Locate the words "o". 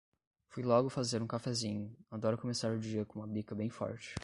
2.73-2.79